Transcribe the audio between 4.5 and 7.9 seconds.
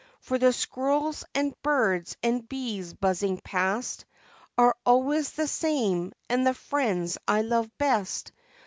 Are always the same, and the friends I love